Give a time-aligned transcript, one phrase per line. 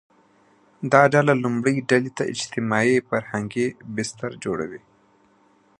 [0.91, 4.81] دا ډله لومړۍ ډلې ته اجتماعي– فرهنګي بستر جوړوي